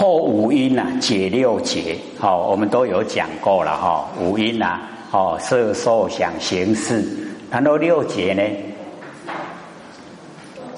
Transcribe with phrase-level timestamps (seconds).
[0.00, 4.08] 破五阴呐，解六结，好，我们都有讲过了哈。
[4.18, 4.80] 五阴呐，
[5.10, 7.04] 哦，色受想行识，
[7.50, 8.42] 谈到六结呢，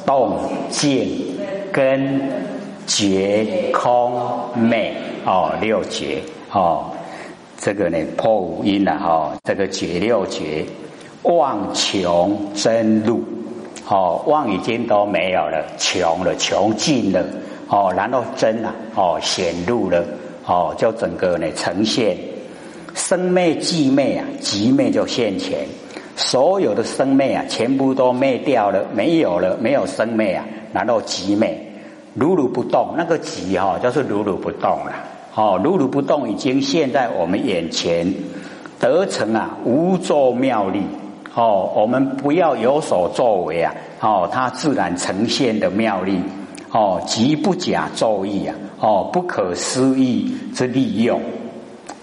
[0.04, 0.40] 动
[0.70, 1.38] 静
[1.70, 2.20] 根
[2.84, 4.12] 觉空
[4.56, 4.92] 昧，
[5.24, 6.20] 哦，六结，
[6.50, 6.86] 哦，
[7.56, 10.66] 这个呢破五阴了哈，这个解六结，
[11.22, 13.22] 妄穷真路，
[13.88, 17.24] 哦，妄已经都没有了，穷了，穷尽了。
[17.68, 20.04] 哦，然后真啊，哦显露了，
[20.44, 22.16] 哦就整个呢呈现。
[22.94, 25.60] 生灭寂灭啊，寂灭就现前，
[26.14, 31.58] 所有的生灭啊，全部都灭掉了，没有了，没有生灭啊，然后寂灭，
[32.12, 34.92] 如如不动，那个寂哈就是如如不动了，
[35.34, 38.12] 哦如如不动已经现在我们眼前
[38.78, 40.82] 得成啊无作妙力，
[41.34, 46.20] 哦我们不要有所作为啊，哦它自然呈现的妙力。
[46.72, 48.56] 哦，极不假造意啊！
[48.80, 51.20] 哦，不可思议之利用。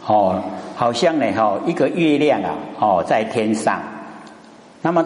[0.05, 0.39] 哦，
[0.75, 3.81] 好像呢，哈，一个月亮啊，哦，在天上，
[4.83, 5.03] 那么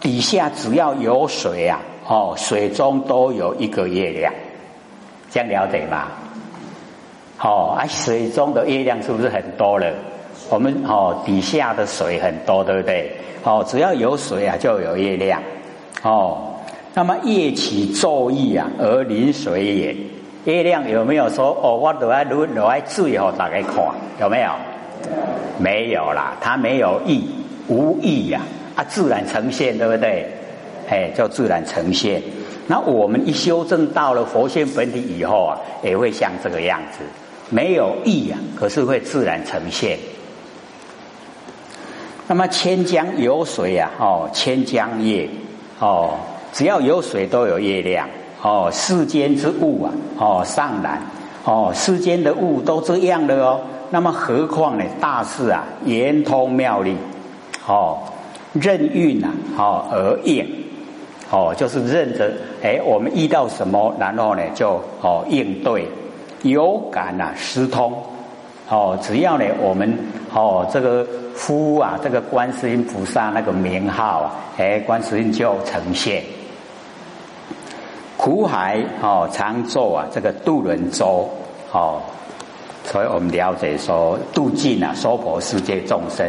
[0.00, 4.30] 底下只要有水啊，哦，水中都有一个月亮，
[5.30, 6.08] 这样了解吗？
[7.40, 9.90] 哦，啊，水中的月亮是不是很多了？
[10.50, 13.10] 我们哦，底下的水很多，对不对？
[13.44, 15.42] 哦，只要有水啊，就有月亮。
[16.02, 16.52] 哦。
[16.96, 19.94] 那么夜起昼意啊，而临水也。
[20.46, 21.76] 月亮有没有说哦？
[21.76, 23.74] 我都爱如都爱最后大概看
[24.18, 24.50] 有没有？
[25.58, 27.28] 没有啦，它没有意，
[27.68, 28.40] 无意呀，
[28.76, 30.26] 啊，自然呈现，对不对？
[30.88, 32.22] 哎，叫自然呈现。
[32.66, 37.04] 那我们一修正到了佛性本体以后啊，也会像这个样子，
[37.50, 39.98] 没有意啊，可是会自然呈现。
[42.26, 45.28] 那么千江有水啊，哦，千江夜，
[45.78, 46.14] 哦。
[46.52, 48.08] 只要有水，都有月亮。
[48.42, 51.00] 哦，世间之物啊，哦，上然，
[51.44, 53.60] 哦，世间的物都这样的哦。
[53.90, 54.84] 那么何况呢？
[55.00, 56.96] 大事啊，圆通妙理，
[57.66, 57.98] 哦，
[58.52, 60.46] 任运啊，哦而应，
[61.30, 62.30] 哦，就是认着，
[62.62, 65.88] 哎，我们遇到什么，然后呢，就哦应对，
[66.42, 67.92] 有感啊，思通，
[68.68, 69.92] 哦，只要呢，我们
[70.32, 71.04] 哦这个
[71.36, 76.22] 呼啊，这个观世音菩萨那个名号啊，哎，观世音就呈现。
[78.26, 81.30] 苦海哦，常做啊，这个渡轮舟
[81.70, 82.02] 哦，
[82.82, 86.28] 所以我们了解说渡尽啊，娑婆世界众生。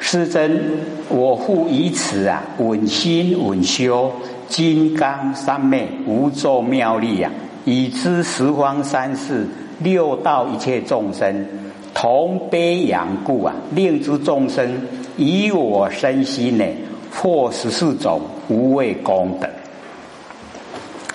[0.00, 0.60] 师尊，
[1.08, 4.10] 我复以此啊，稳心稳修
[4.48, 7.30] 金刚三昧无作妙力啊，
[7.64, 9.46] 以知十方三世
[9.78, 11.46] 六道一切众生
[11.94, 14.68] 同悲仰故啊，令诸众生
[15.16, 16.64] 以我身心呢，
[17.12, 19.48] 破十四种无畏功德。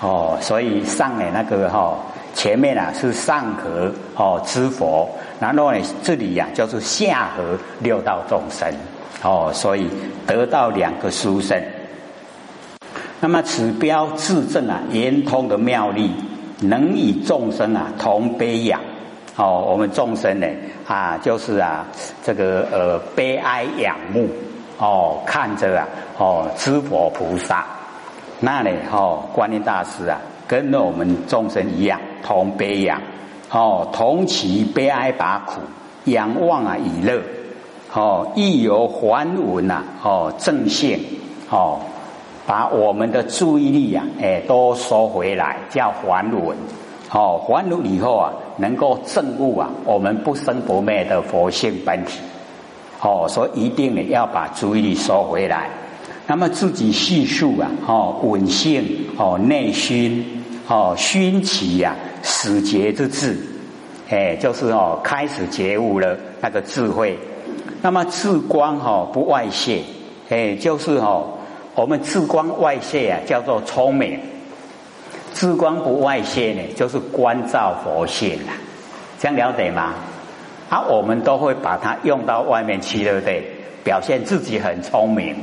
[0.04, 1.96] 哦，所以上呢那个哈，
[2.34, 5.08] 前面啊是上合哦知佛，
[5.40, 8.70] 然后呢这里呀叫做下合六道众生
[9.22, 9.88] 哦，所以
[10.26, 11.58] 得到两个殊胜。
[13.18, 16.12] 那么此标自证啊圆通的妙力，
[16.60, 18.78] 能与众生啊同悲仰
[19.36, 20.46] 哦，我们众生呢
[20.86, 21.86] 啊就是啊
[22.22, 24.28] 这个呃悲哀仰慕
[24.76, 25.88] 哦，看着啊
[26.18, 27.64] 哦知佛菩萨。
[28.40, 28.70] 那呢？
[28.92, 33.00] 哦，观音大师啊，跟我们众生一样，同悲仰，
[33.50, 35.60] 哦，同其悲哀拔苦，
[36.04, 37.22] 仰望啊以乐，
[37.92, 40.98] 哦，亦有还文呐，哦，正性，
[41.48, 41.78] 哦，
[42.46, 46.56] 把我们的注意力啊，哎，都收回来，叫还文，
[47.12, 52.20] 哦，还文以后啊，能够证悟啊，我们不生不灭的佛性本体，
[53.00, 55.70] 哦，所以一定呢要把注意力收回来。
[56.26, 58.82] 那么自己叙述啊，哦，稳性
[59.16, 63.36] 哦，内熏哦，熏起呀，始觉之智，
[64.08, 67.18] 哎，就是哦，开始觉悟了那个智慧。
[67.82, 69.82] 那么智光哦不外泄，
[70.30, 71.36] 哎，就是哦，
[71.74, 74.18] 我们智光外泄啊，叫做聪明；
[75.34, 78.56] 智光不外泄呢，就是关照佛性啊。
[79.18, 79.92] 这样了解吗？
[80.70, 83.44] 啊，我们都会把它用到外面去，对不对？
[83.84, 85.36] 表现自己很聪明。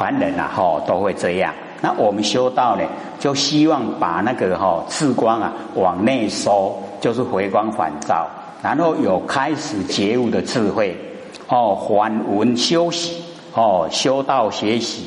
[0.00, 1.52] 凡人啊，哈，都会这样。
[1.82, 2.82] 那我们修道呢，
[3.18, 8.26] 就希望把那个哈智光啊往内收，就是回光返照，
[8.62, 10.96] 然后有开始觉悟的智慧。
[11.48, 15.04] 哦，还闻修习，哦，修道学习，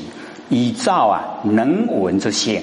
[0.49, 2.61] 以照啊能闻之性。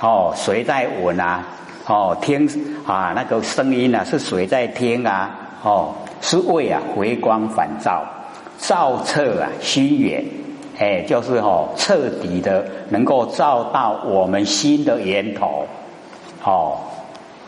[0.00, 1.42] 哦，谁在闻啊？
[1.88, 2.48] 哦，听
[2.86, 5.28] 啊那个声音啊，是谁在听啊？
[5.64, 8.04] 哦，是为啊回光返照，
[8.58, 10.24] 照彻啊心源。
[10.78, 15.64] 哎，就是哦，彻底的能够照到我们心的源头，
[16.44, 16.76] 哦，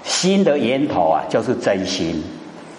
[0.05, 2.23] 心的源头啊，就是真心。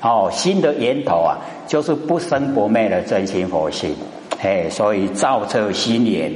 [0.02, 3.96] 哦，心的源头啊，就是不生不灭的真心佛性。
[4.42, 6.32] 哎，所以照彻心源，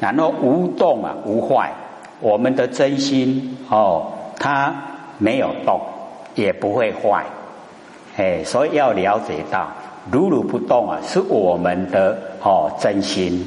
[0.00, 1.72] 然后无动啊，无坏。
[2.20, 4.06] 我们的真心哦，
[4.38, 4.74] 它
[5.18, 5.80] 没有动，
[6.34, 7.24] 也不会坏。
[8.16, 9.68] 哎，所以要了解到，
[10.10, 13.44] 如如不动啊，是我们的哦真心。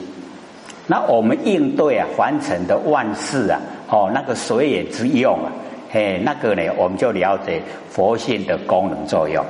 [0.87, 3.59] 那我们应对啊，凡尘的万事啊，
[3.89, 5.51] 哦，那个随缘之用啊。
[5.93, 9.43] 哎，那个呢，我们就了解佛性的功能作用，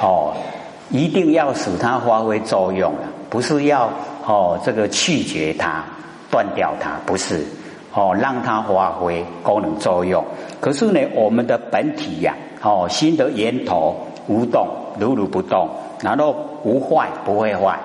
[0.00, 0.34] 哦，
[0.90, 3.88] 一定要使它发挥作用啊，不是要
[4.26, 5.82] 哦这个去绝它、
[6.30, 7.46] 断掉它，不是
[7.94, 10.22] 哦让它发挥功能作用。
[10.60, 13.96] 可是呢，我们的本体呀，哦心的源头
[14.28, 15.70] 无动，如如不动，
[16.02, 17.78] 然后无坏，不会坏，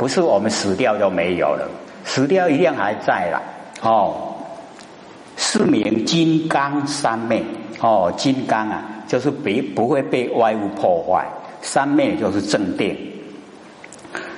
[0.00, 1.68] 不是我们死掉就没有了，
[2.06, 3.42] 死掉一定还在了，
[3.82, 4.34] 哦。
[5.36, 7.44] 是名金刚三昧
[7.80, 11.26] 哦，金刚啊，就是别不会被外物破坏。
[11.60, 12.96] 三昧就是正定。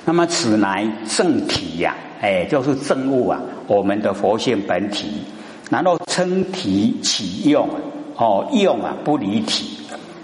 [0.03, 5.23] 那么此乃正体呀，哎，就是正物啊，我们的佛性本体。
[5.69, 7.69] 然后称体起用
[8.17, 9.79] 哦，用啊不离体，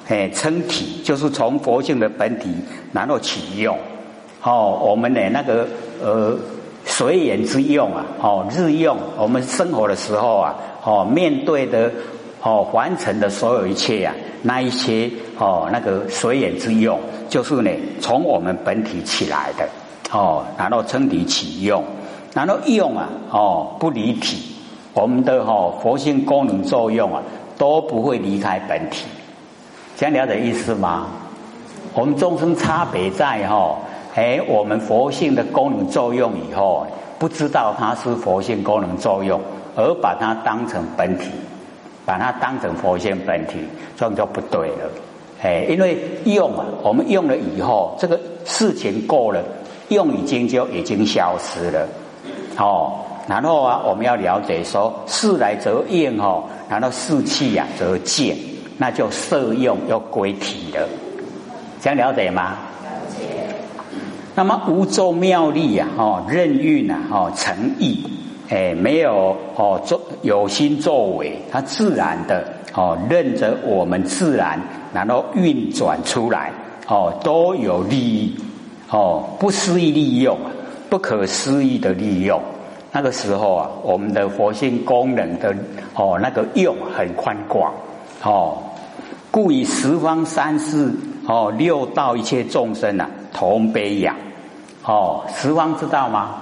[0.09, 2.49] 哎，称体就是从佛性的本体
[2.91, 3.77] 然后起用
[4.43, 5.67] 哦，我们的那个
[6.01, 6.37] 呃
[6.85, 10.55] 随缘之用啊，哦日用我们生活的时候啊。
[10.81, 11.91] 哦，面对的
[12.41, 14.13] 哦，完成的所有一切呀，
[14.43, 16.97] 那一些哦，那个随缘之用，
[17.27, 17.69] 就是呢，
[17.99, 19.67] 从我们本体起来的
[20.09, 21.83] 哦，然后称体起用，
[22.33, 24.55] 然后用啊哦，不离体，
[24.93, 27.21] 我们的哈佛性功能作用啊，
[27.57, 29.05] 都不会离开本体，
[29.97, 31.07] 这样了解意思吗？
[31.93, 33.77] 我们众生差别在哈，
[34.15, 36.85] 哎，我们佛性的功能作用以后，
[37.17, 39.39] 不知道它是佛性功能作用。
[39.75, 41.29] 而把它当成本体，
[42.05, 43.59] 把它当成佛性本体，
[43.95, 44.91] 这样就不对了。
[45.41, 49.41] 哎，因为用啊，我们用了以后，这个事情过了，
[49.87, 51.87] 用已经就已经消失了。
[52.57, 52.91] 哦，
[53.25, 58.35] 然后啊，我们要了解说，事来则应哦，然后事去呀则见，
[58.77, 60.85] 那就色用要归体了。
[61.79, 62.57] 这样了解吗？
[64.35, 68.05] 那么无咒妙力呀，哦，任运啊，哦，诚意。
[68.49, 72.43] 哎，没有哦，作有心作为，它自然的
[72.73, 74.59] 哦，任着我们自然，
[74.91, 76.51] 然后运转出来
[76.87, 78.35] 哦，都有利益
[78.89, 80.35] 哦，不思议利用，
[80.89, 82.41] 不可思议的利用。
[82.91, 85.55] 那个时候啊，我们的佛性功能的
[85.93, 87.71] 哦，那个用很宽广
[88.23, 88.57] 哦，
[89.29, 90.91] 故以十方三世
[91.27, 94.15] 哦，六道一切众生啊，同悲仰
[94.83, 96.35] 哦，十方知道吗？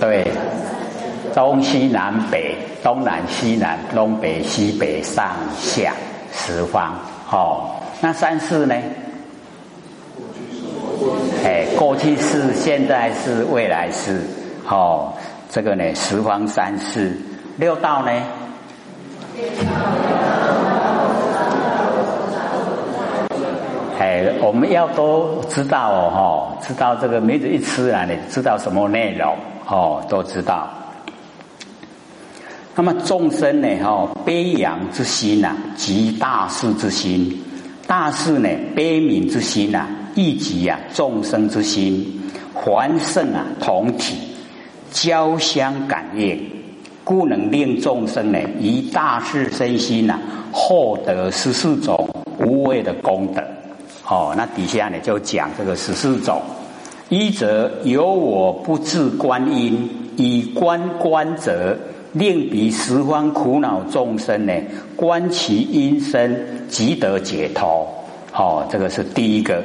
[0.00, 0.26] 对，
[1.34, 5.92] 东西南北，东南西南，东北西北，上下
[6.32, 6.94] 十方，
[7.30, 8.74] 哦，那三世呢？
[11.44, 14.22] 哎，过去式、现在是未来式，
[14.68, 15.12] 哦，
[15.50, 17.18] 这个呢，十方三世，
[17.58, 18.12] 六道呢？
[24.00, 29.36] 哎，我们要都知道哦，哈，知道这个梅子一吃啊，你知道什么内容？
[29.68, 30.70] 哦，都知道。
[32.74, 33.68] 那么众生呢？
[33.84, 37.44] 哈，悲仰之心呐，即大事之心。
[37.86, 42.22] 大事呢，悲悯之心呐，亦即啊众生之心。
[42.54, 44.16] 凡圣啊，同体
[44.90, 46.40] 交相感应，
[47.04, 50.18] 故能令众生呢，以大事身心呐，
[50.50, 52.08] 获得十四种
[52.38, 53.42] 无畏的功德。
[54.10, 56.42] 哦，那底下呢就讲这个十四种。
[57.08, 61.76] 一则有我不自观音，以观观者，
[62.12, 64.52] 令彼十方苦恼众生呢，
[64.96, 67.86] 观其因身，即得解脱。
[68.34, 69.62] 哦，这个是第一个。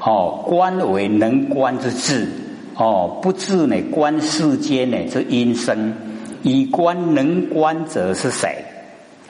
[0.00, 2.28] 哦，观为能观之智。
[2.76, 5.94] 哦，不自呢观世间呢之因身，
[6.42, 8.56] 以观能观者是谁？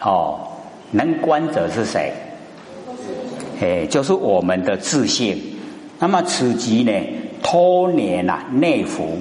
[0.01, 0.41] 哦，
[0.91, 2.11] 能观者是谁？
[3.65, 5.43] 哎，就是我们的自信。
[5.99, 6.93] 那么此即呢？
[7.43, 9.19] 脱年呐，内服，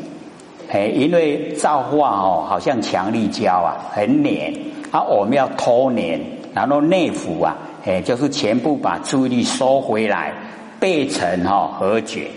[0.72, 4.54] 哎，因为造化哦，好像强力胶啊，很黏
[4.92, 6.20] 啊，我们要脱年，
[6.54, 10.34] 然后内服啊，哎，就是全部把注意力收回来，
[10.80, 12.28] 背层哈和觉，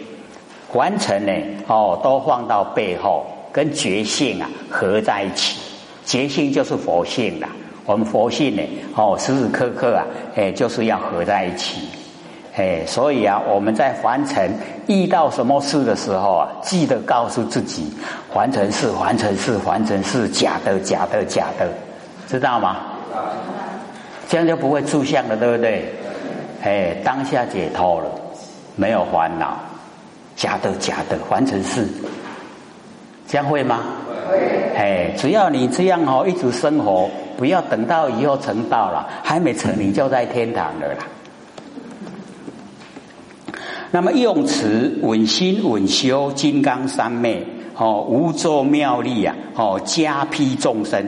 [0.73, 1.33] 完成呢
[1.69, 5.61] 哦，都放到背后，跟觉性啊合在一起，
[6.05, 7.49] 觉性就是佛性啦，
[7.85, 8.63] 我们佛性呢
[8.97, 11.81] 哦，时时刻刻啊，哎，就是要合在一起。
[12.57, 14.51] 哎，所以啊，我们在凡尘
[14.87, 17.93] 遇到什么事的时候啊，记得告诉自己，
[18.33, 21.69] 凡尘是凡尘是凡尘是假的假的假的，
[22.27, 22.79] 知道吗？
[24.27, 25.93] 这样就不会住相了，对不对？
[26.65, 28.11] 哎，当下解脱了，
[28.75, 29.59] 没有烦恼，
[30.35, 31.87] 假的假的凡尘是，
[33.29, 33.81] 这样会吗？
[34.31, 34.73] 会。
[34.75, 41.07] 哎，只要你这样哦，一直生活，不要等到以后成道了，还没成你就在天堂了啦。
[43.91, 47.43] 那么用词稳心稳修金刚三昧
[47.77, 51.05] 哦，无作妙力啊哦，加披众生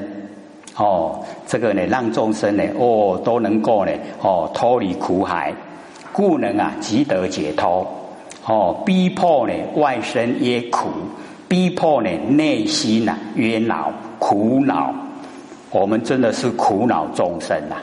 [0.76, 5.52] 哦，这个呢让众生呢哦都能够呢哦脱离苦海，
[6.12, 7.86] 故能啊即得解脱
[8.46, 10.88] 哦，逼迫呢外身也苦，
[11.48, 14.94] 逼迫呢内心呐冤恼苦恼，
[15.70, 17.76] 我们真的是苦恼众生呐，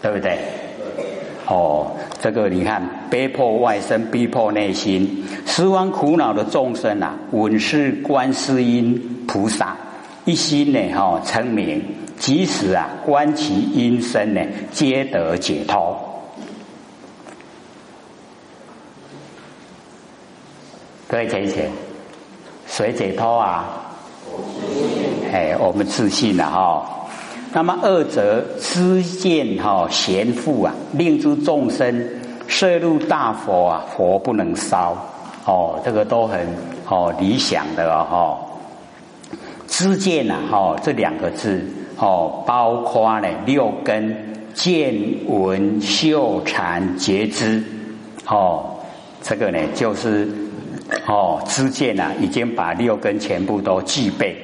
[0.00, 0.38] 对不对？
[1.46, 1.88] 哦，
[2.24, 9.76] 这个你看，逼迫外身，逼迫内心，十方苦恼的众生啊，闻是观世音菩萨，
[10.24, 11.84] 一心呢，哈，称名，
[12.18, 14.40] 即使啊，观其音声呢，
[14.72, 16.00] 皆得解脱。
[21.06, 21.70] 各位浅浅，
[22.66, 23.66] 谁解脱啊？
[25.30, 26.90] 哎，我们自信了哈。
[27.56, 32.04] 那么二则知见哈贤富啊，令诸众生
[32.48, 34.96] 摄入大佛啊，佛不能烧
[35.46, 36.44] 哦，这个都很
[36.88, 38.38] 哦理想的哦。
[39.68, 41.64] 知见呐哈这两个字
[41.96, 44.92] 哦，包括呢六根见
[45.28, 47.62] 闻嗅禅觉知
[48.26, 48.64] 哦，
[49.22, 50.28] 这个呢就是
[51.06, 54.43] 哦知见呐，已经把六根全部都具备。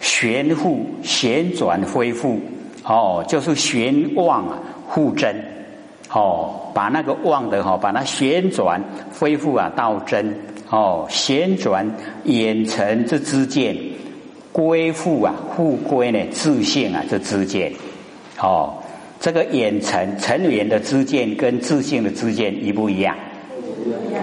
[0.00, 2.40] 旋复旋转恢复，
[2.84, 4.58] 哦，就是旋妄啊，
[4.90, 5.34] 复真，
[6.12, 8.82] 哦，把那个妄的哈，把它旋转
[9.18, 10.34] 恢复啊到真，
[10.70, 11.90] 哦，旋转
[12.24, 13.76] 眼尘之见，
[14.52, 17.72] 归复啊，复归呢自信啊这之见，
[18.40, 18.74] 哦，
[19.18, 23.16] 这个眼尘尘缘的之见跟自信的之见一不一样？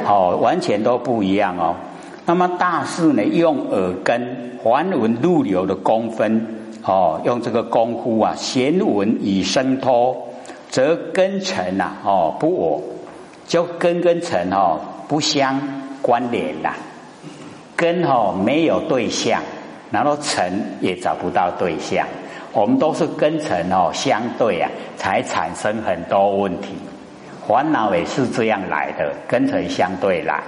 [0.05, 1.75] 哦，完全都不一样哦。
[2.25, 4.51] 那么大事呢，用耳根。
[4.63, 6.47] 还闻入流的功分
[6.85, 10.15] 哦，用这个功夫啊，弦闻以生脱，
[10.69, 12.81] 则根尘呐哦不我，
[13.45, 15.59] 就根跟尘哦不相
[16.01, 16.77] 关联啦，
[17.75, 19.41] 根哦没有对象，
[19.91, 22.07] 然后尘也找不到对象，
[22.53, 26.69] 我们都是根尘哦相对啊，才产生很多问题，
[27.45, 30.41] 烦恼也是这样来的，根尘相对来。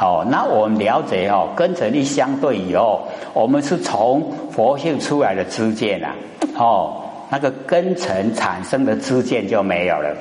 [0.00, 6.14] 哦，那我们了解哦，跟尘一相对以后，我们是从佛性出来的知见啊，
[6.56, 10.16] 哦，那个根尘产生的知见就没有了。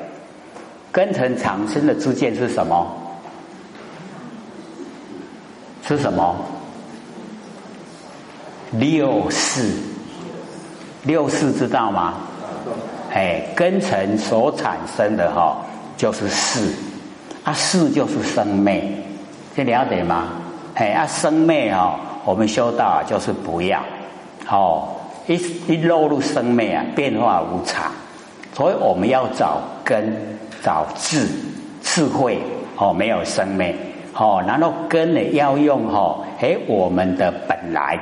[0.92, 2.86] 根尘产生的知见是什么？
[5.88, 6.36] 是什么？
[8.72, 9.66] 六四，
[11.04, 12.16] 六四知道吗？
[13.14, 15.58] 哎，根尘所产生的哈，
[15.96, 16.74] 就是四，
[17.46, 18.84] 啊，四就是生灭。
[19.56, 20.30] 你了解吗？
[20.76, 23.82] 哎啊，生灭哦，我们修道，就是不要
[24.50, 24.88] 哦，
[25.28, 25.36] 一
[25.68, 27.92] 一落入生灭啊，变化无常，
[28.54, 30.16] 所以我们要找根，
[30.64, 31.28] 找智
[31.82, 32.40] 智慧
[32.78, 33.76] 哦，没有生灭
[34.14, 38.00] 哦，然后根呢要用哦，哎，我们的本来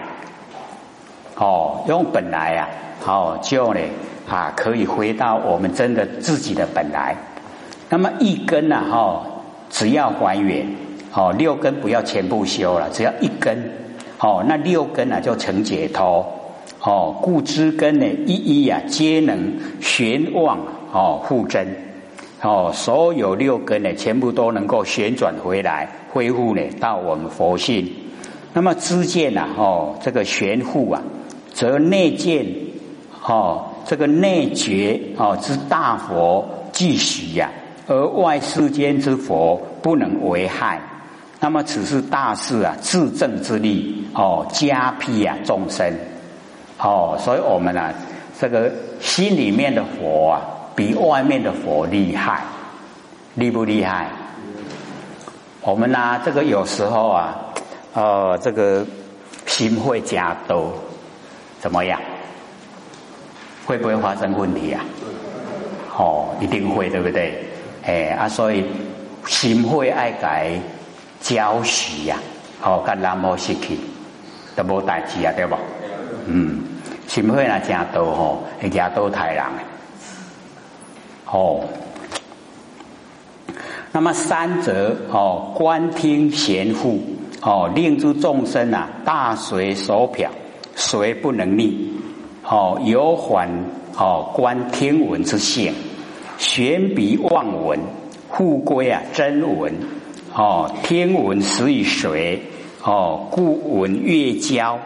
[1.35, 2.69] 哦，用本来啊，
[3.07, 3.79] 哦，就呢
[4.29, 7.15] 啊，可以回到我们真的自己的本来。
[7.89, 9.23] 那么一根呢，哈，
[9.71, 10.67] 只要还原。
[11.13, 13.57] 哦，六根不要全部修了，只要一根，
[14.19, 16.25] 哦，那六根啊就成解脱，
[16.81, 20.59] 哦，故知根呢一一呀皆能旋妄
[20.91, 21.67] 哦复真，
[22.41, 27.89] 哦，所有六根呢全部都能够旋转回来，恢复呢到我们佛性。
[28.53, 31.01] 那么知见呐，哦，这个玄复啊，
[31.53, 32.45] 则内见，
[33.25, 37.49] 哦，这个内觉哦之大佛即许呀，
[37.87, 40.81] 而外世间之佛不能为害。
[41.39, 45.93] 那么此是大事啊，自证之力哦，加辟啊众生
[46.79, 47.93] 哦，所以我们呢，
[48.39, 50.41] 这个心里面的佛啊，
[50.75, 52.41] 比外面的佛厉害，
[53.35, 54.07] 厉不厉害？
[55.61, 57.35] 我们呢，这个有时候啊，
[57.93, 58.83] 呃，这个
[59.45, 60.73] 心会加多，
[61.59, 61.99] 怎么样？
[63.65, 64.83] 会不会发生问题啊？
[65.95, 67.43] 哦，一定会，对不对？
[67.85, 68.65] 哎啊，所以
[69.27, 70.59] 心会爱改。
[71.21, 72.17] 教许呀，
[72.63, 73.77] 哦，跟南无失去
[74.55, 75.55] 都无代志啊，对不？
[76.27, 76.61] 嗯，
[77.07, 79.43] 心会那真多吼，会加多太人
[81.31, 81.61] 哦。
[83.91, 87.01] 那么三则哦，观听贤护
[87.41, 90.29] 哦，令诸众生啊，大随所表，
[90.75, 91.93] 随不能逆
[92.43, 93.49] 哦，有缓
[93.97, 95.73] 哦，观听闻之性，
[96.37, 97.79] 玄鼻望闻，
[98.31, 99.73] 复归啊真闻
[100.37, 102.39] 哦，天文始于水
[102.83, 104.77] 哦，故闻月交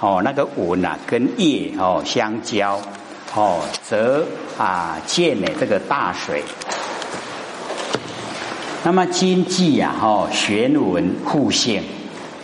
[0.00, 2.78] 哦，那个文啊跟月哦相交
[3.34, 4.22] 哦，则
[4.58, 6.42] 啊见呢这个大水。
[8.84, 11.82] 那么经济呀，哦，玄文互现，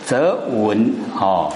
[0.03, 1.53] 则文哦，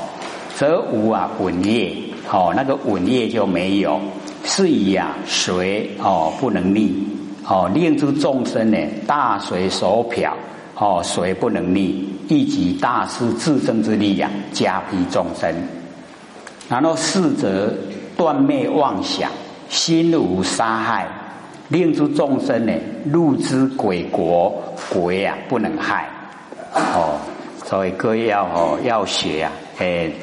[0.53, 1.91] 则无啊文业
[2.31, 3.99] 哦，那个文业就没有，
[4.43, 7.03] 是以啊水哦不能逆
[7.47, 10.37] 哦，令诸众生呢大水所漂
[10.81, 15.53] 哦，水不能逆，一即大师自身之力呀，加庇众生。
[16.69, 17.73] 然后四则
[18.15, 19.29] 断灭妄想，
[19.67, 21.05] 心无杀害。
[21.67, 22.73] 令诸众生呢，
[23.11, 26.07] 入之鬼国，鬼啊不能害
[26.73, 27.19] 哦。
[27.65, 30.13] 所以各位要哦要学啊，诶，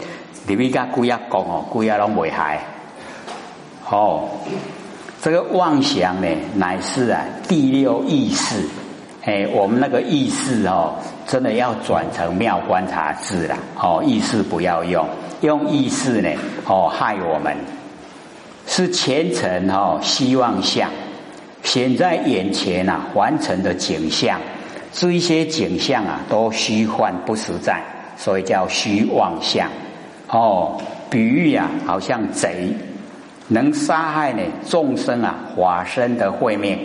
[0.46, 2.60] 你们家姑爷讲哦，姑爷拢未害
[3.90, 4.26] 哦。
[5.20, 8.66] 这个妄想呢，乃是啊第六意识。
[9.26, 10.94] 诶，我们那个意识哦，
[11.26, 14.00] 真的要转成妙观察智了哦。
[14.06, 15.04] 意识不要用，
[15.40, 16.30] 用意识呢
[16.64, 17.54] 哦害我们，
[18.68, 20.88] 是前程哦希望相。
[21.64, 24.40] 显在眼前啊，完成的景象，
[24.92, 27.82] 这一些景象啊，都虚幻不实在，
[28.16, 29.68] 所以叫虚妄相。
[30.28, 30.80] 哦，
[31.10, 32.72] 比喻啊，好像贼
[33.48, 36.78] 能杀害呢众生啊，法身的会面，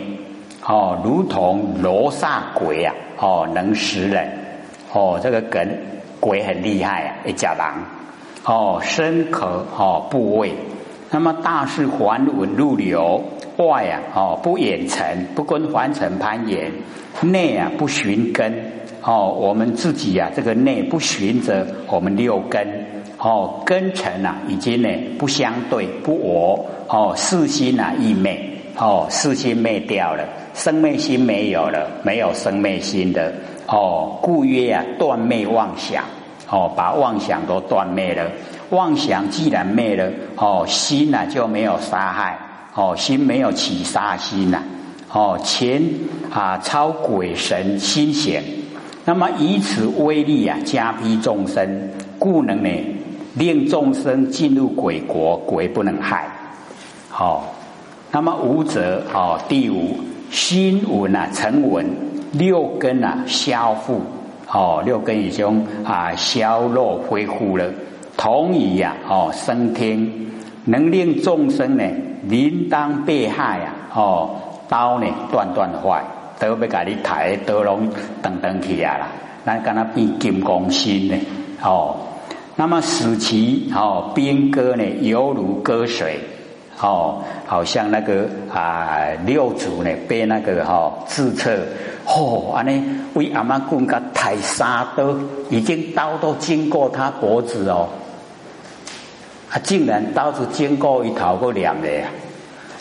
[0.64, 4.28] 哦，如同罗刹鬼啊，哦，能食人。
[4.92, 5.66] 哦，这个梗
[6.20, 7.82] 鬼很厉害啊，一甲狼。
[8.44, 10.52] 哦，身可哦部位，
[11.10, 13.22] 那么大是还稳入流。
[13.58, 16.70] 外啊，哦，不远尘，不跟凡尘攀岩；
[17.20, 18.50] 内啊，不寻根，
[19.02, 22.66] 哦，我们自己啊，这个内不寻着我们六根，
[23.18, 28.40] 哦，根尘啊，已经呢不相对，不我，哦，四心啊意灭，
[28.78, 33.32] 哦，四心灭掉了，生灭心没有了，没有生灭心的，
[33.66, 36.04] 哦，故曰啊，断灭妄想，
[36.50, 38.30] 哦，把妄想都断灭了，
[38.70, 42.38] 妄想既然灭了，哦，心呢就没有杀害。
[42.74, 44.62] 哦，心没有起杀心呐，
[45.12, 45.82] 哦，前
[46.32, 48.42] 啊超鬼神心险，
[49.04, 52.70] 那么以此威力啊，加逼众生，故能呢
[53.34, 56.26] 令众生进入鬼国，鬼不能害。
[57.10, 57.54] 好，
[58.10, 59.94] 那么五者哦，第五
[60.32, 61.86] 心闻啊成闻，
[62.32, 64.00] 六根啊消复，
[64.50, 67.70] 哦，六根已经啊消落恢复了，
[68.16, 70.10] 同以呀哦升天，
[70.64, 71.84] 能令众生呢。
[72.28, 73.74] 铃当被害啊！
[73.96, 74.30] 哦，
[74.68, 76.00] 刀呢断断坏，
[76.38, 77.88] 都要甲你抬刀拢
[78.22, 79.08] 等等起来啦。
[79.44, 81.16] 咱跟他变金刚心呢？
[81.64, 81.96] 哦，
[82.54, 86.20] 那么使其哦兵戈呢，犹如割水
[86.82, 91.56] 哦，好像那个啊六祖呢被那个哈自测
[92.04, 92.82] 哦，安尼
[93.14, 95.14] 为阿妈棍甲抬三刀，
[95.48, 97.88] 已经刀都经过他脖子哦。
[99.48, 102.08] 他竟然刀子经过一头过两的呀，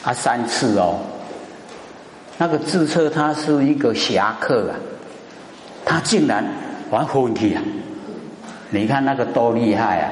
[0.04, 0.96] 啊三次哦，
[2.38, 4.74] 那个自测他是一个侠客啊，
[5.86, 6.44] 他竟然
[6.90, 7.62] 玩昏去啊！
[8.72, 10.12] 你看那个多厉害啊！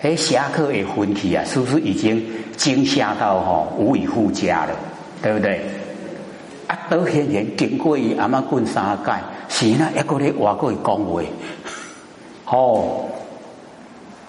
[0.00, 4.74] 哎，侠客也昏去啊，是不是已经惊吓到哈无以复加了？
[5.22, 5.60] 对不对？
[6.66, 9.12] 啊，都显然经过伊阿妈滚三界，
[9.48, 11.22] 是那一个咧话过讲话，
[12.46, 13.04] 哦。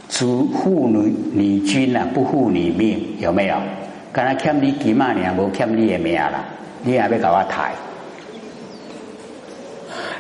[0.09, 3.55] 主妇女女君啊，不护女命，有没有？
[4.11, 6.45] 刚才欠你几万年，无欠你的命啦，
[6.83, 7.71] 你还要搞我抬？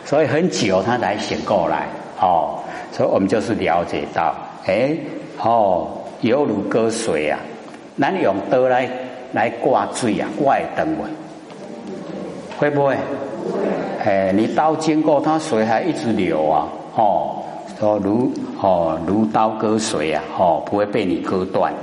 [0.03, 1.87] 所以很久他才醒过来，
[2.19, 2.57] 哦，
[2.91, 4.35] 所以我们就是了解到，
[4.65, 4.95] 哎，
[5.37, 5.87] 哦，
[6.21, 7.37] 犹如割水啊，
[7.99, 8.89] 咱用刀来
[9.33, 12.95] 来挂水啊，挂灯会会不会？
[14.05, 17.39] 哎，你刀经过，它水还一直流啊，哦。
[17.79, 21.73] 哦，如哦如刀割水啊，哦不会被你割断。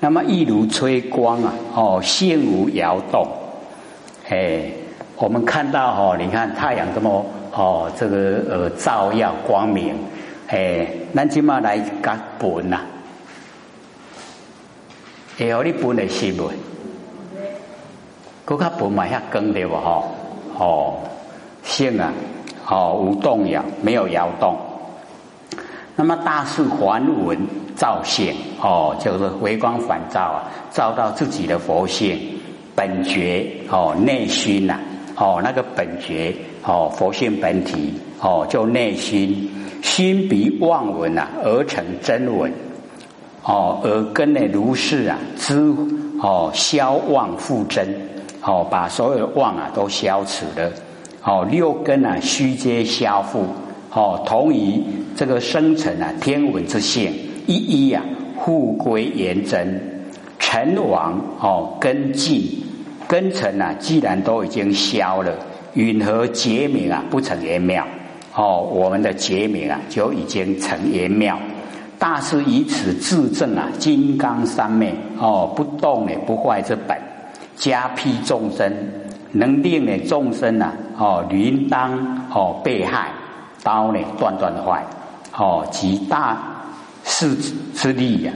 [0.00, 3.26] 那么一如吹光啊，哦心无摇动。
[4.30, 4.62] 哎，
[5.16, 9.94] 我们看到哦，你看太阳这么哦这个呃照耀光明，
[10.48, 12.80] 哎，咱今嘛来甲本呐，
[15.36, 16.54] 会有你本的新闻，
[18.46, 20.04] 佮较本嘛遐光对不吼？
[20.56, 21.00] 哦
[21.64, 22.12] 线啊，
[22.68, 24.56] 哦无动摇，没有摇动。
[25.96, 27.36] 那么大是还文
[27.74, 32.16] 照现哦，就是回光返照啊，照到自己的佛性
[32.76, 34.78] 本觉哦内心呐
[35.16, 36.32] 哦，那个本觉
[36.64, 39.50] 哦，佛性本体哦，就内心
[39.82, 42.52] 心比妄闻啊，而成真闻
[43.44, 45.54] 哦，耳根呢如是啊，知
[46.20, 47.86] 哦消妄复真
[48.42, 50.70] 哦，把所有的妄啊都消除了
[51.22, 53.46] 哦，六根啊虚皆消复
[53.92, 54.82] 哦，同于
[55.14, 57.12] 这个生成啊天文之性
[57.46, 58.02] 一一啊
[58.42, 59.80] 复归原真，
[60.38, 62.42] 成王哦根尽。
[63.06, 65.30] 根尘啊，既然都已经消了，
[65.74, 67.86] 允何结名啊不成圆妙？
[68.34, 71.38] 哦，我们的结名啊就已经成圆妙。
[72.04, 76.94] 大师以此自证啊，金刚三昧哦，不动也不坏之本，
[77.56, 78.70] 加披众生，
[79.32, 81.98] 能令呢众生啊哦，临当
[82.30, 83.08] 哦被害
[83.62, 84.84] 刀呢断断坏
[85.34, 86.36] 哦，及大
[87.04, 87.34] 势
[87.72, 88.32] 之力呀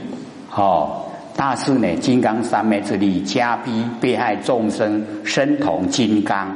[0.55, 1.03] 哦。
[1.35, 6.51] 大师呢，金刚三昧之力，加逼被害众生，身同金刚，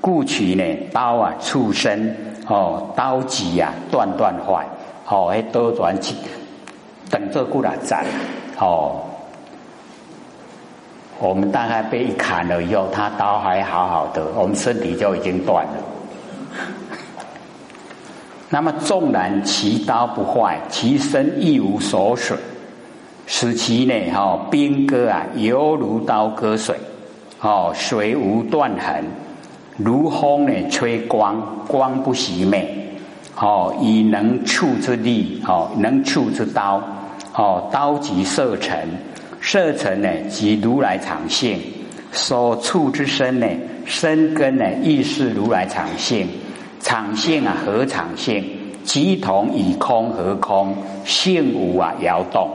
[0.00, 2.16] 故取呢刀啊，触身
[2.48, 4.66] 哦，刀戟啊，断断坏
[5.08, 6.16] 哦，还多转起，
[7.10, 8.04] 等这过来斩
[8.58, 9.00] 哦。
[11.20, 15.72] 我们大概被一砍了以后，他刀还好好的，我们身体就已经断了。
[18.48, 22.38] 那么纵然其刀不坏，其身亦无所损。
[23.26, 26.74] 使其呢，哈兵戈啊，犹如刀割水，
[27.40, 29.04] 哦，水无断痕，
[29.76, 32.87] 如风呢吹光，光不熄灭，
[33.40, 36.82] 哦，以能触之力，哦，能触之刀，
[37.34, 38.88] 哦，刀即射尘，
[39.40, 41.60] 射尘呢即如来常性，
[42.10, 43.46] 所触之身呢，
[43.84, 46.26] 身根呢亦是如来常性，
[46.80, 48.44] 常性啊何常性？
[48.82, 50.74] 即同以空合空，
[51.04, 52.48] 性无啊摇动。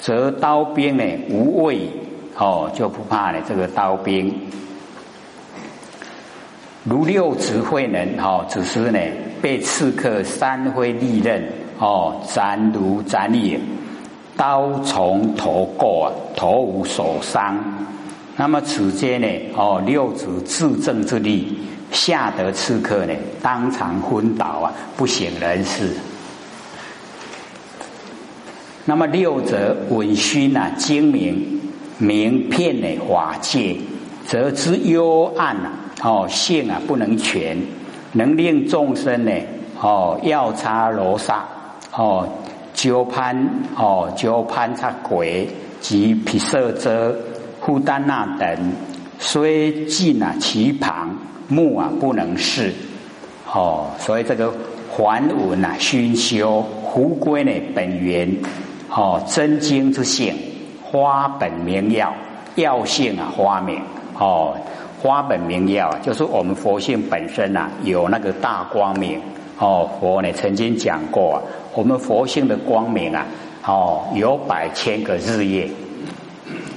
[0.00, 1.88] 则刀兵呢无畏
[2.36, 4.34] 哦，就不怕呢这个刀兵。
[6.88, 8.98] 如六指慧能哦，只是呢
[9.42, 11.42] 被刺客三挥利刃
[11.80, 13.58] 哦斩如斩也，
[14.36, 17.58] 刀从头过，头无所伤。
[18.36, 21.58] 那么此间呢哦六指自证之力，
[21.90, 25.90] 吓得刺客呢当场昏倒啊，不省人事。
[28.84, 31.60] 那么六则文熏呐，精明
[31.98, 33.76] 明片呢法界，
[34.26, 35.70] 则之幽暗呐，
[36.02, 37.56] 哦性啊不能全，
[38.12, 39.32] 能令众生呢，
[39.80, 41.44] 哦要叉罗刹，
[41.92, 42.28] 哦
[42.74, 45.48] 鸠攀哦鸠攀叉鬼
[45.80, 47.16] 及毗舍遮
[47.60, 48.72] 护丹那等，
[49.18, 52.74] 虽近啊其旁，目啊不能视，
[53.52, 54.52] 哦所以这个
[54.90, 58.36] 还文啊熏修，胡归呢本源。
[58.88, 60.34] 哦，真经之性，
[60.82, 62.14] 花本名药，
[62.54, 63.78] 药性啊，花名
[64.18, 64.56] 哦，
[65.02, 69.20] 花本名耀，就是我们佛性本身呐，有那个大光明
[69.58, 69.88] 哦。
[70.00, 71.42] 佛呢曾经讲过啊，
[71.74, 73.26] 我们佛性的光明啊，
[73.66, 75.68] 哦，有百千个日夜，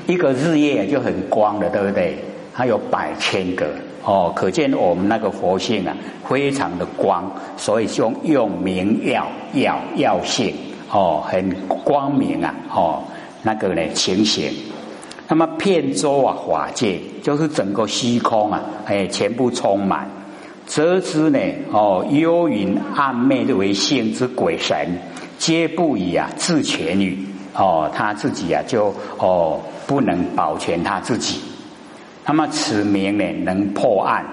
[0.07, 2.17] 一个日夜就很光的，对不对？
[2.53, 3.65] 它有百千个
[4.03, 5.95] 哦，可见我们那个佛性啊，
[6.27, 10.53] 非常的光，所以用用名耀耀耀性。
[10.91, 12.51] 哦，很光明啊！
[12.73, 13.03] 哦，
[13.43, 14.51] 那个呢情形，
[15.29, 20.09] 那么片周啊法界，就是整个虚空啊，哎，全部充满。
[20.65, 21.39] 则知呢，
[21.71, 24.97] 哦，幽云暗昧的为性之鬼神，
[25.37, 27.15] 皆不以啊自全于
[27.53, 31.39] 哦，他自己啊就哦不能保全他自己。
[32.25, 34.25] 那么此名呢能破案，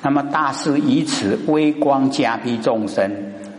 [0.00, 3.10] 那么大师以此微光加庇众生，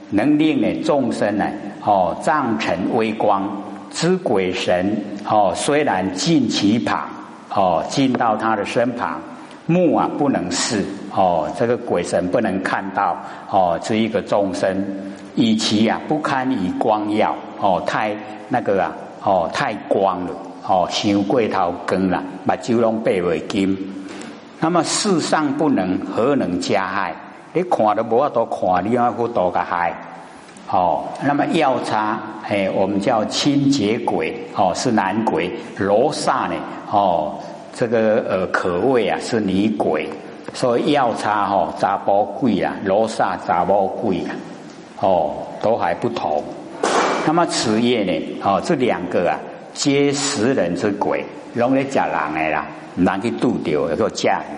[0.09, 1.45] 能令呢众生呢。
[1.83, 3.47] 哦，藏尘微光
[3.91, 4.95] 知鬼神
[5.29, 7.07] 哦，虽然近其旁
[7.53, 9.19] 哦，近到他的身旁，
[9.65, 13.17] 目啊不能视哦，这个鬼神不能看到
[13.49, 14.83] 哦，这一个众生，
[15.35, 18.15] 以其啊不堪以光耀哦，太
[18.49, 18.91] 那个啊
[19.23, 20.31] 哦，太光了
[20.67, 23.77] 哦，像过头根了，把九龙背为金，
[24.59, 27.13] 那么世上不能，何能加害？
[27.53, 29.93] 你看都无法多看，你要去多个害？
[30.71, 36.55] 哦，那么药叉，哎，我们叫清洁鬼，哦，是男鬼；罗刹呢，
[36.89, 37.35] 哦，
[37.73, 40.09] 这个呃，可谓啊是女鬼。
[40.53, 44.31] 所以药叉哈杂包鬼啊，罗刹杂包鬼啊，
[45.01, 46.41] 哦，都还不同。
[47.25, 49.35] 那么此夜呢，哦，这两个啊，
[49.73, 54.55] 皆食人之鬼，拢来夹人的啦，难去渡掉，要做驾驭。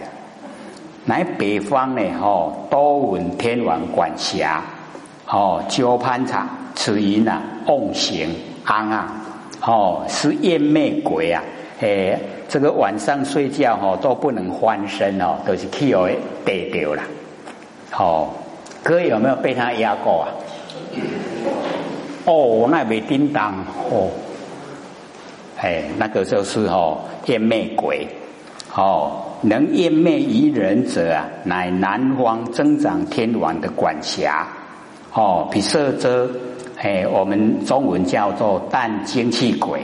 [1.05, 4.61] 乃北方呢，哦，多闻天王管辖。
[5.33, 8.29] 哦，鸠攀茶，此因啊，妄行
[8.65, 9.11] 安啊，
[9.65, 11.41] 哦，是厌魅鬼啊，
[11.79, 16.07] 诶，这个晚上睡觉哦都不能翻身哦，都是气哦
[16.45, 17.01] 得掉了。
[17.97, 18.29] 哦，
[18.83, 20.29] 哥有没有被他压过啊？
[22.25, 23.55] 哦，那没叮当
[23.89, 24.11] 哦，
[25.59, 28.07] 哎，那个就是哦，厌魅鬼
[28.75, 34.47] 哦，能厌魅于人者啊，乃南方增长天王的管辖。
[35.13, 36.29] 哦，比色遮
[36.81, 39.81] 哎，我们中文叫做淡精气鬼。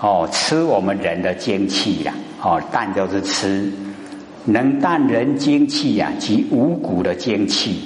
[0.00, 2.14] 哦，吃我们人的精气呀！
[2.40, 3.68] 哦，淡就是吃，
[4.44, 7.82] 能淡人精气呀，及五谷的精气。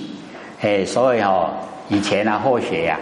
[0.60, 1.48] 哎，所以哦，
[1.88, 3.00] 以前啊，后学呀，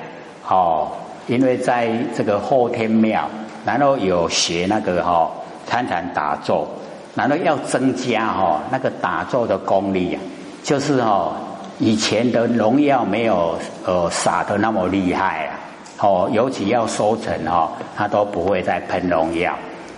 [0.49, 0.93] 哦，
[1.27, 3.29] 因为在这个后天庙，
[3.67, 5.29] 然后有学那个哈
[5.67, 6.69] 参禅打坐，
[7.17, 10.21] 然后要增加哈那个打坐的功力呀，
[10.63, 11.33] 就是哦，
[11.81, 15.59] 以前的农药没有呃撒的那么厉害啊。
[16.03, 19.53] 哦，尤其要收成哈，它都不会再喷农药。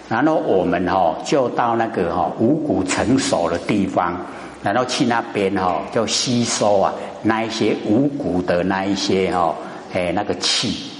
[0.09, 4.16] 然后我们哈就到那个哈五谷成熟的地方，
[4.64, 6.92] 然后去那边哈就吸收啊
[7.23, 9.55] 那一些五谷的那一些哈
[9.95, 10.90] 哎那个气，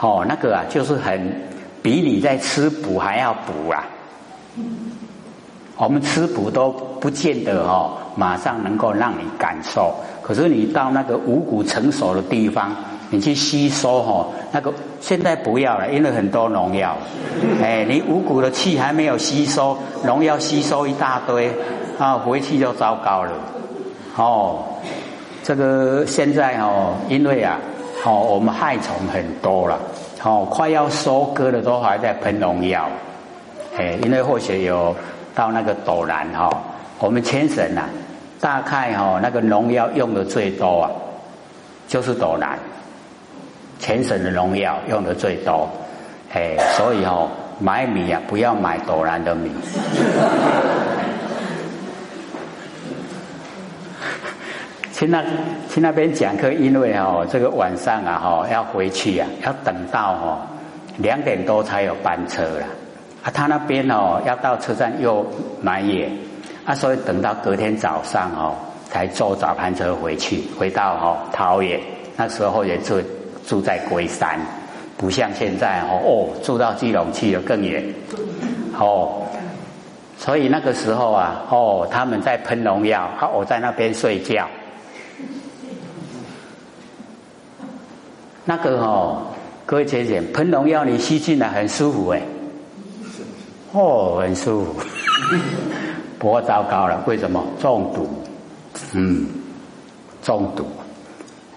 [0.00, 1.48] 哦那个啊就是很
[1.82, 3.84] 比你在吃补还要补啊。
[5.76, 9.92] 我们吃补都不见得哈马上能够让你感受，
[10.26, 12.74] 可是你到那个五谷成熟的地方。
[13.08, 16.96] 你去吸收哈，那个现在不要了，因为很多农药。
[17.62, 21.48] 哎，你五谷的气还没有吸收，农药吸收一大堆，
[22.00, 23.30] 啊，回去就糟糕了。
[24.16, 24.64] 哦，
[25.44, 27.60] 这个现在哦，因为啊，
[28.04, 29.78] 哦，我们害虫很多了，
[30.24, 32.88] 哦，快要收割的都还在喷农药。
[33.78, 34.92] 哎，因为或许有
[35.32, 36.50] 到那个斗南哈，
[36.98, 37.84] 我们全省呐，
[38.40, 40.90] 大概哈那个农药用的最多啊，
[41.88, 42.58] 就是斗南。
[43.78, 45.68] 全省的农药用的最多，
[46.32, 47.28] 哎，所以哦，
[47.60, 49.50] 买米啊，不要买斗南的米。
[54.94, 55.22] 去那
[55.68, 60.38] 去那边讲课，因为哦，这个晚上啊，哈，要回去啊，要等到哦
[60.96, 62.64] 两点多才有班车了。
[63.22, 65.22] 啊，他那边哦，要到车站又
[65.60, 66.10] 满夜，
[66.66, 68.54] 啊，所以等到隔天早上哦，
[68.90, 71.80] 才坐早班车回去，回到哦桃园。
[72.16, 73.00] 那时候也住。
[73.46, 74.40] 住在龟山，
[74.96, 77.80] 不像现在哦哦，住到基隆去了更远
[78.76, 79.22] 哦。
[80.18, 84.48] 所以那个时候啊，哦，他们在喷农药，啊，我在那边睡觉。
[88.44, 89.28] 那个哦，
[89.64, 92.20] 各位姐姐，喷农药你吸进来很舒服哎，
[93.74, 94.74] 哦，很舒服。
[96.18, 98.08] 不过糟糕了，为什么中毒？
[98.92, 99.26] 嗯，
[100.22, 100.66] 中毒。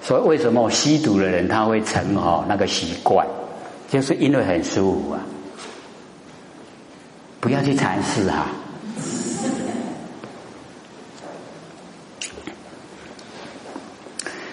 [0.01, 3.27] 所以为什么吸毒的人他会成哈那个习惯，
[3.89, 5.19] 就是因为很舒服啊！
[7.39, 8.47] 不要去尝试哈。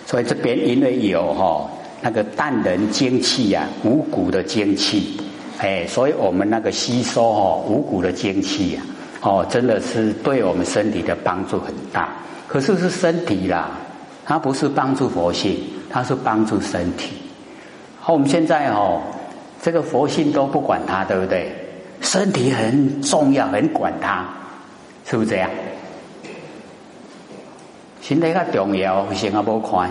[0.06, 1.68] 所以这边因为有哈
[2.00, 5.20] 那个淡人精气呀，五谷的精气，
[5.58, 8.82] 哎，所以我们那个吸收哈五谷的精气呀，
[9.20, 12.08] 哦，真的是对我们身体的帮助很大。
[12.46, 13.70] 可是是身体啦。
[14.28, 15.56] 它不是帮助佛性，
[15.88, 17.12] 它是帮助身体。
[18.00, 19.00] 好，我们现在哦，
[19.62, 21.54] 这个佛性都不管它，对不对？
[22.00, 24.26] 身体很重要，很管它，
[25.08, 25.48] 是不是这样？
[28.02, 29.88] 身体较重要，心啊不宽，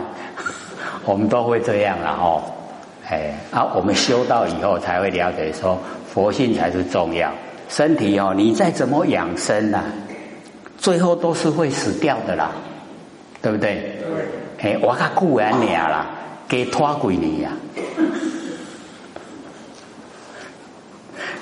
[1.08, 2.44] 我们都会这样了哦。
[3.08, 5.80] 哎，啊，我们修道以后才会了解，说
[6.14, 7.32] 佛性才是重要。
[7.70, 9.84] 身体哦，你再怎么养生呐，
[10.78, 12.52] 最后都是会死掉的啦。
[13.42, 13.96] 对不对？
[14.58, 16.08] 哎，我卡固然你啦，
[16.48, 17.52] 给拖鬼你呀，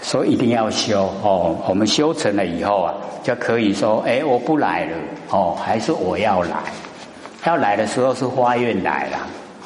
[0.01, 1.55] 所以一定要修哦。
[1.65, 4.97] 我们修成了以后啊，就可以说：哎，我不来了
[5.29, 6.57] 哦，还是我要来。
[7.45, 9.17] 要来的时候是花愿来了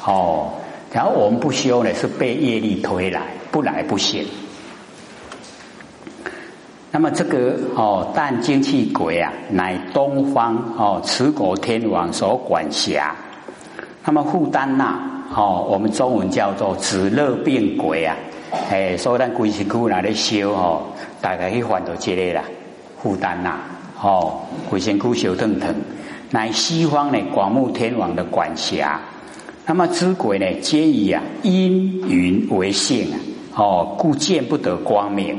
[0.06, 0.52] 哦，
[0.92, 4.24] 然后我们不修呢，是被业力推来，不来不行。
[6.90, 13.14] 那么这个哦，但精气鬼啊，乃东方哦，持国天王所管辖。
[14.06, 14.98] 那么护丹那
[15.36, 18.16] 哦，我们中文叫做止热病鬼啊，
[18.70, 20.82] 哎，所以咱鬼神窟那里修哦，
[21.20, 22.42] 大概去换到这类啦。
[22.96, 23.54] 护丹那
[24.02, 25.74] 哦，鬼神窟修腾腾，
[26.30, 28.98] 乃西方呢广目天王的管辖。
[29.66, 33.16] 那么之鬼呢，皆以啊阴云为性啊，
[33.56, 35.38] 哦，故见不得光明。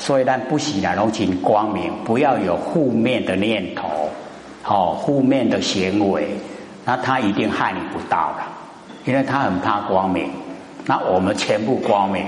[0.00, 4.08] 所以，咱不喜来龙请光明，不要有负面的念头，
[4.64, 6.26] 哦，负面的行为，
[6.86, 8.38] 那他一定害你不到了，
[9.04, 10.30] 因为他很怕光明。
[10.86, 12.24] 那我们全部光明，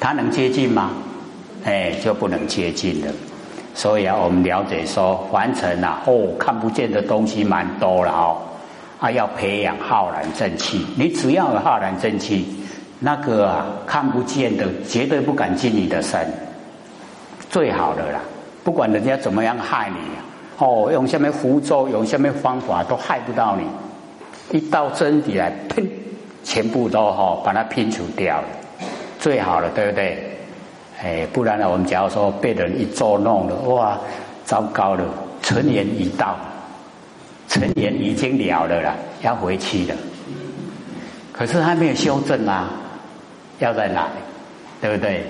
[0.00, 0.92] 他能接近吗？
[1.64, 3.12] 哎，就不能接近了。
[3.74, 8.38] 所以啊，我们了解说，凡尘啊，哦，看不见的东西蛮多了哦，
[8.98, 10.86] 啊，要培养浩然正气。
[10.96, 12.46] 你只要有浩然正气，
[12.98, 16.26] 那个啊，看不见的绝对不敢进你的身，
[17.54, 18.18] 最好的啦。
[18.64, 19.96] 不管人家怎么样害你，
[20.58, 23.64] 哦，用什么符咒，用什么方法都害不到你。
[24.50, 25.86] 一到真底来，砰，
[26.42, 28.48] 全部都哈把它拼除掉了，
[29.20, 30.36] 最好了，对不对？
[31.00, 31.70] 哎，不然呢？
[31.70, 33.96] 我们假如说被人一捉弄了，哇，
[34.44, 35.04] 糟糕了！
[35.40, 36.36] 成年已到，
[37.46, 39.94] 成年已经了了啦，要回去了。
[41.30, 42.68] 可是还没有修正啊，
[43.60, 44.08] 要再来，
[44.80, 45.24] 对不对？